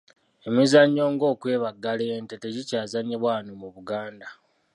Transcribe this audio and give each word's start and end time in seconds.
Emizannyo 0.47 1.03
ng'okwebagala 1.13 2.03
ente 2.17 2.35
tegikyazannyibwa 2.43 3.27
wano 3.33 3.51
mu 3.61 3.67
Buganda. 3.75 4.27